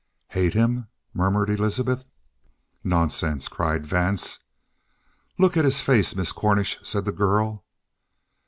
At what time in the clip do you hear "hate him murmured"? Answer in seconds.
0.29-1.51